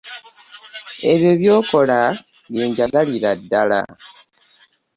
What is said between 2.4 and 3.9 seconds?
byenjagalira ddala.